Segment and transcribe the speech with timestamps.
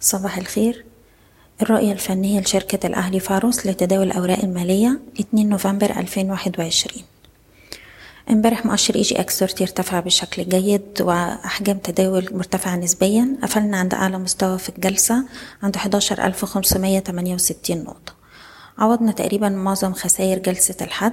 [0.00, 0.84] صباح الخير.
[1.62, 7.04] الرؤية الفنية لشركة الأهلي فاروس لتداول الأوراق المالية 2 نوفمبر 2021
[8.30, 13.36] امبارح مؤشر EGX ارتفع بشكل جيد وأحجام تداول مرتفعة نسبيا.
[13.42, 15.24] قفلنا عند أعلى مستوى في الجلسة
[15.62, 18.15] عند 11568 نقطة.
[18.78, 21.12] عوضنا تقريبا معظم خسائر جلسة الحد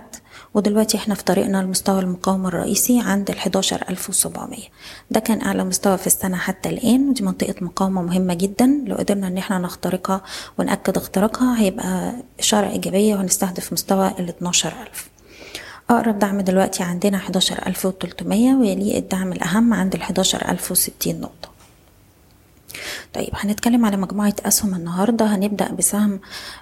[0.53, 4.59] ودلوقتي إحنا في طريقنا لمستوى المقاومة الرئيسي عند ال 11700
[5.11, 8.83] ده كان أعلى مستوى في السنة حتى الآن ودي منطقة مقاومة مهمة جدا.
[8.85, 10.21] لو قدرنا إن إحنا نخترقها
[10.57, 15.09] ونأكد اختراقها هيبقى إشارة إيجابية وهنستهدف مستوى ال 12000
[15.89, 21.52] أقرب دعم دلوقتي عندنا 11300 ويليه الدعم الأهم عند ال 11060 نقطة.
[23.13, 25.25] طيب هنتكلم على مجموعة أسهم النهاردة.
[25.25, 26.19] هنبدأ بسهم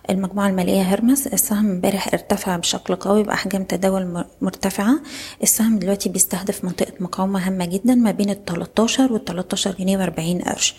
[0.10, 5.00] المجموعة المالية هرمس السهم امبارح ارتفع بشكل قوي بأحجام تداول مرتفعة.
[5.44, 10.50] السهم دلوقتي بيستهدف منطقة مقاومة هامة جدا ما بين ال 13 وال 13 جنيه و40
[10.50, 10.76] قرش.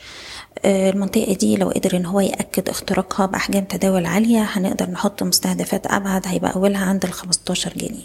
[0.65, 6.27] المنطقة دي لو قدر إن هو يأكد اختراقها بأحجام تداول عالية هنقدر نحط مستهدفات أبعد
[6.29, 8.05] هيبقى أولها عند ال 15 جنيه.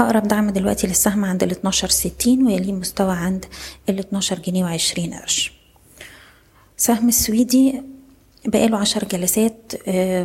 [0.00, 3.44] أقرب دعم دلوقتي للسهم عند ال 12 60 ويليه مستوى عند
[3.88, 5.53] ال 12 جنيه وعشرين قرش.
[6.76, 7.82] سهم السويدي
[8.46, 9.72] بقاله عشر جلسات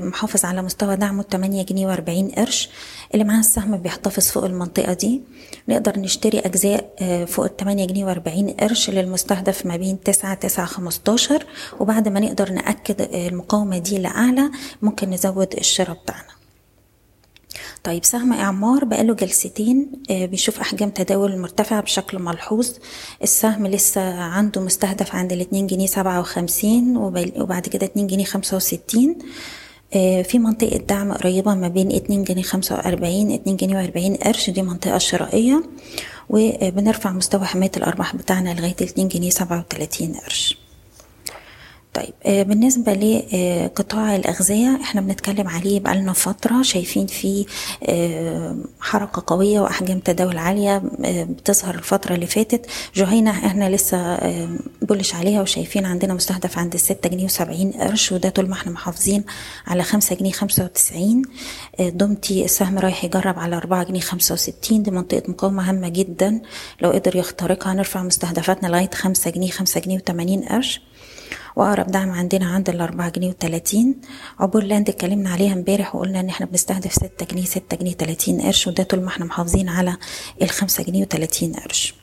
[0.04, 2.70] محافظ على مستوى دعمه 8 جنيه وأربعين قرش.
[3.14, 5.22] اللي معاه السهم بيحتفظ فوق المنطقة دي.
[5.68, 6.96] نقدر نشتري أجزاء
[7.28, 11.46] فوق ال 8 جنيه وأربعين قرش للمستهدف ما بين 9 9 15
[11.80, 16.39] وبعد ما نقدر نأكد المقاومة دي لأعلى ممكن نزود الشراء بتاعنا.
[17.90, 22.70] طيب سهم إعمار بقاله جلستين بيشوف أحجام تداول مرتفعة بشكل ملحوظ.
[23.24, 26.98] السهم لسه عنده مستهدف عند الاتنين جنيه سبعة وخمسين
[27.38, 29.18] وبعد كده اتنين جنيه خمسة وستين.
[30.24, 34.50] في منطقة دعم قريبة ما بين اتنين جنيه خمسة وأربعين اتنين جنيه وأربعين قرش.
[34.50, 35.64] دي منطقة شرائية.
[36.30, 40.58] وبنرفع مستوى حماية الأرباح بتاعنا لغاية الاتنين جنيه سبعة وتلاتين قرش.
[41.94, 42.14] طيب
[42.48, 47.46] بالنسبة لقطاع الأغذية إحنا بنتكلم عليه بقالنا فترة شايفين فيه
[48.82, 50.82] حركة قوية وأحجام تداول عالية
[51.24, 52.66] بتظهر الفترة اللي فاتت.
[52.96, 54.18] جهينة إحنا لسه
[54.82, 59.24] بولش عليها وشايفين عندنا مستهدف عند الستة جنيه وسبعين قرش وده طول ما إحنا محافظين
[59.68, 61.22] على خمسة جنيه خمسة وتسعين.
[61.80, 66.42] دومتي السهم رايح يجرب على أربعة جنيه خمسة وستين دي منطقة مقاومة هامة جدا.
[66.82, 70.82] لو قدر يخترقها نرفع مستهدفاتنا لغاية خمسة جنيه خمسة جنيه وتمانين قرش.
[71.60, 73.96] وأقرب دعم عندنا عند الأربعة جنيه وتلاتين.
[74.40, 78.68] عبور لاند اتكلمنا عليها امبارح وقلنا إن إحنا بنستهدف ستة جنيه ستة جنيه تلاتين قرش
[78.68, 79.98] وده طول ما إحنا محافظين على
[80.42, 81.94] الخمسة جنيه وتلاتين قرش.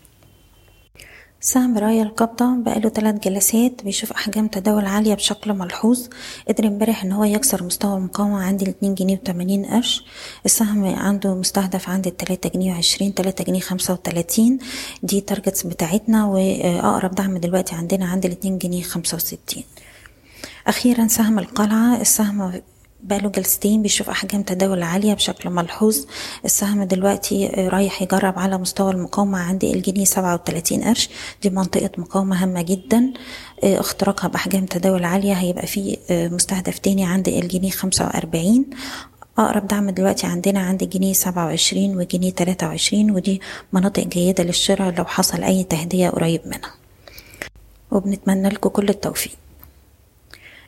[1.47, 6.07] سهم راية القبضة بقاله ثلاث جلسات بيشوف أحجام تداول عالية بشكل ملحوظ.
[6.49, 10.05] قدر امبارح إن هو يكسر مستوى المقاومة عند الاتنين جنيه وتمانين قرش.
[10.45, 14.59] السهم عنده مستهدف عند التلاتة جنيه وعشرين تلاتة جنيه خمسة وتلاتين.
[15.03, 19.65] دي تارجتس بتاعتنا وأقرب دعم دلوقتي عندنا عند الاتنين جنيه خمسة وستين.
[20.67, 22.01] أخيرا سهم القلعة.
[22.01, 22.63] السهم
[23.07, 25.97] بقاله جلستين بيشوف أحجام تداول عالية بشكل ملحوظ.
[26.45, 31.09] السهم دلوقتي رايح يجرب على مستوى المقاومة عند الجنيه سبعة وتلاتين قرش.
[31.43, 33.13] دي منطقة مقاومة هامة جدا.
[33.65, 35.33] اختراقها بأحجام تداول عالية.
[35.33, 38.71] هيبقى في مستهدف تاني عند الجنيه خمسة وأربعين.
[39.39, 43.11] أقرب دعم دلوقتي عندنا عند الجنيه سبعة وعشرين وجنيه تلاتة وعشرين.
[43.11, 43.41] ودي
[43.73, 46.75] مناطق جيدة للشراء لو حصل أي تهدية قريب منها.
[47.91, 49.33] وبنتمنى لكم كل التوفيق.